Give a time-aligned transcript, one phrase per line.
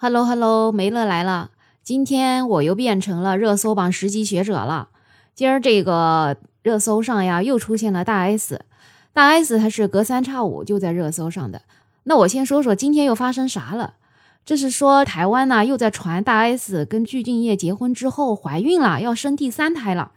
[0.00, 1.50] Hello Hello，梅乐来了。
[1.82, 4.90] 今天我又变成了热搜榜十级学者了。
[5.34, 8.64] 今儿这个热搜上呀，又出现了大 S。
[9.12, 11.62] 大 S 她是隔三差五就在热搜上的。
[12.04, 13.94] 那我先说说今天又发生啥了？
[14.46, 20.12] 这是说台湾呢又在传大 S 跟具俊晔结婚之后怀孕了，要生第三胎了。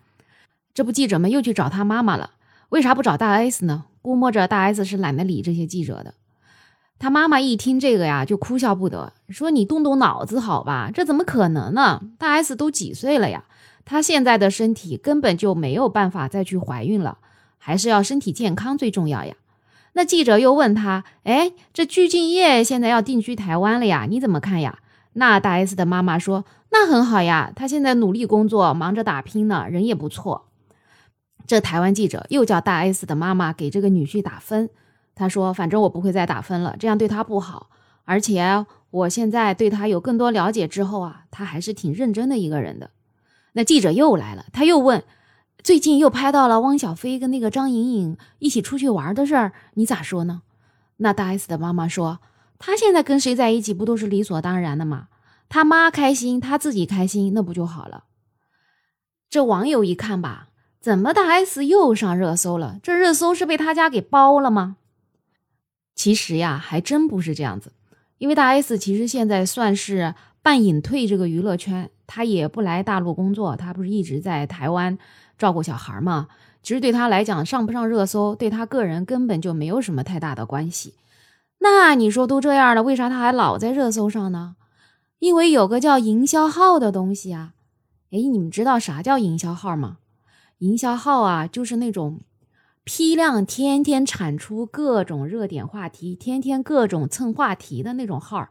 [0.75, 2.33] 这不记者们又去找他妈妈了。
[2.69, 3.85] 为啥不找大 S 呢？
[4.03, 6.13] 估摸着大 S 是懒得理这些记者的。
[7.01, 11.99] 他妈妈一听这个呀，就哭笑不得，说：“你动动脑子好吧，这怎么可能呢？
[12.19, 13.45] 大 S 都几岁了呀？
[13.83, 17.17] 她现在的身体根本就没有办法再去怀孕了，
[17.57, 19.33] 还是要身体健康最重要呀。”
[19.93, 24.77] 那记者又问他：“哎，这具俊晔现在要定居台湾了呀，你怎么看呀？”
[25.13, 30.45] 那大 S 的妈妈说：“那很好呀，她现在努力工作，忙着打拼呢，人也不错。”
[31.47, 34.69] 这台湾记者又叫大 S 的妈妈给这个女婿打分。
[35.21, 37.69] 他说：“反正我不会再打分了，这样对他不好。
[38.05, 42.89] 而且我现在对他有更多了解之后啊，他还是挺认真的一个人的。”
[43.53, 45.03] 那记者又来了，他又问
[45.63, 50.41] ：“最近又拍到了汪小菲跟那个张颖颖一起出去玩的事儿，你咋说呢？”
[50.97, 52.17] 那大 S 的妈妈说
[52.57, 55.09] ：“他现在跟谁在一起不都是理所当然的吗？
[55.47, 58.05] 他妈开心，他自己开心，那不就好了？”
[59.29, 60.47] 这网友一看吧，
[60.79, 62.79] 怎么大 S 又上热搜了？
[62.81, 64.77] 这热搜是被他家给包了吗？
[65.93, 67.73] 其实呀，还真不是这样子，
[68.17, 74.97] 因为大 S 其实现在算是半隐退这个娱乐圈，她也不来大陆工作，她不是一直在台湾
[75.37, 76.27] 照顾小孩吗？
[76.63, 80.95] 其实对她来讲，上不上热搜，对她个人根本就没有什么太大的关系。
[81.59, 84.55] 那你说都这样了，为啥她还老在热搜上呢？
[85.19, 87.53] 因为有个叫营销号的东西啊。
[88.11, 89.97] 哎，你们知道啥叫营销号吗？
[90.59, 92.21] 营销号啊，就是那种。
[92.93, 98.49] 批量天天产出各种热点话题，天天各种蹭话题的那种号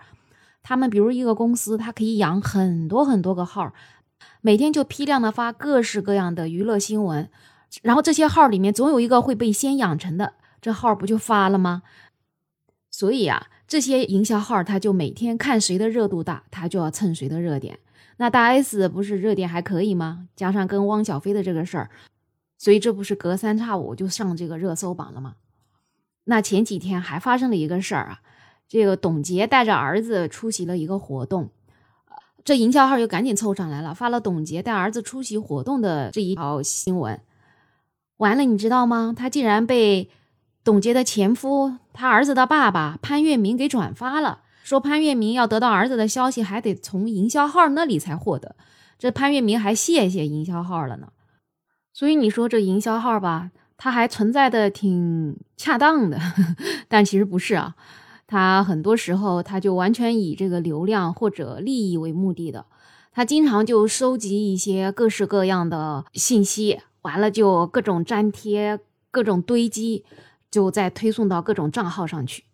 [0.62, 3.74] 他们比如一个公司，它可以养很多很多个号
[4.41, 7.28] 每天就批量的发各式各样的娱乐新闻，
[7.82, 10.32] 然后这些号里面总有一个会被先养成的，
[10.62, 11.82] 这号不就发了吗？
[12.91, 17.78] 所以啊，这些营销号他就每天看谁的热度大，他就要蹭谁的热点。
[18.16, 20.28] 那大 S 不是热点还可以吗？
[20.34, 21.91] 加上跟汪小菲的这个事儿。
[22.60, 25.37] 所以这不是隔三差五就上这个热搜榜了吗？
[26.25, 28.21] 那前几天还发生了一个事儿啊，
[28.69, 31.48] 这个董洁带着儿子出席了一个活动，
[32.44, 37.19] 这营销号又赶紧凑上来了，发了董洁带儿子出席活动的这一条新闻。
[38.19, 39.15] 完了，你知道吗？
[39.16, 40.10] 他竟然被
[40.62, 48.54] 董洁的前夫，他儿子的爸爸潘粤明给转发了，说潘粤明要得到儿子的消息，还得从营销号那里才获得。
[48.98, 51.09] 这潘粤明还谢谢营销号了呢。
[52.00, 56.19] 所以你说这营销号吧，它还存在的挺恰当的，
[56.88, 57.75] 但其实不是啊。
[58.27, 62.65] 它很多时候它就完全以这个流量或者利益为目的的，
[63.12, 70.06] 它经常就收集一些各式各样的信息，完了就各种粘贴、各种堆积，
[70.50, 72.44] 就再推送到各种账号上去。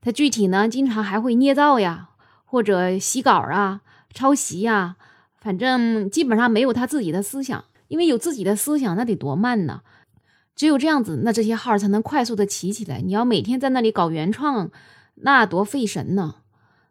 [0.00, 2.08] 它具体呢，经常还会捏造呀，
[2.44, 4.96] 或者洗稿啊、抄袭呀，
[5.40, 7.62] 反正基本上没有他自己的思想。
[7.88, 9.82] 因为有自己的思想，那得多慢呢？
[10.54, 13.00] 只有这样子，那这些号才能快速的起起来。
[13.00, 14.70] 你要每天在那里搞原创，
[15.16, 16.36] 那多费神呢。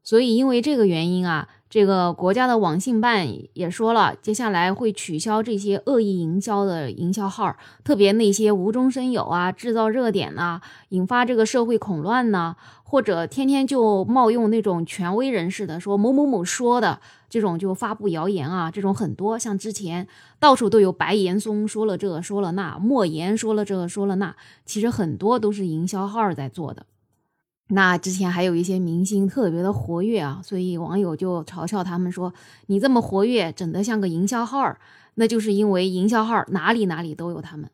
[0.04, 19.38] 所以，因为这个原因啊，这个国家的网信办也说了，接下来会取消这些恶意营销的营销号，特别那些无中生有啊、制造热点呐、引发这个社会恐乱呐，或者天天就冒用那种权威人士的说某某某说的这种就发布谣言啊，这种很多。
[19.38, 20.08] 像之前
[20.40, 24.34] 到处都有白岩松说了这说了那，莫言说了这说了那，
[24.66, 26.86] 其实很多都是营销号在做的。
[27.70, 32.34] 那之前还有一些明星特别的活跃啊，所以网友就嘲笑他们说
[32.68, 34.78] ：“你这么活跃，整得像个营销号。”
[35.18, 37.70] 那就是因为营销号哪里哪里都有他们。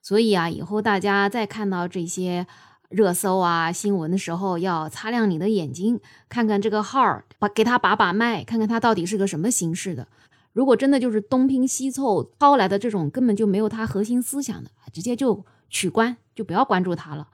[0.00, 2.46] 所以啊，以后大家再看到这些
[2.88, 10.06] 热搜啊新闻的时候，要擦亮你的眼睛，看看这个号，把给他把把脉，看看他到底是个什么形式的。
[10.52, 17.26] 如果真的就是东拼西凑抄来的这种，根本就没有他核心思想的，直接就取关，就不要关注他了。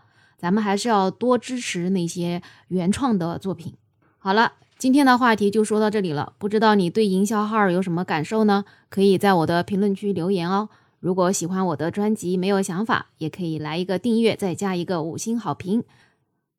[0.43, 3.75] 咱们还是要多支持那些原创的作品。
[4.19, 6.33] 好了，今天的话题就说到这里了。
[6.39, 8.65] 不知道你对营销号有什么感受呢？
[8.89, 10.69] 可以在我的评论区留言哦。
[10.99, 15.85] 如果喜欢我的专辑，没有想法，也可以来一个订阅，再加一个五星好评。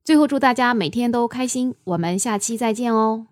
[0.02, 3.28] 最后祝大家每天都开心，我们下期再见哦。